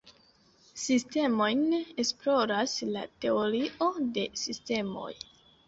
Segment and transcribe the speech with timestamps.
[0.83, 1.61] Sistemojn
[2.05, 5.09] esploras la teorio de sistemoj.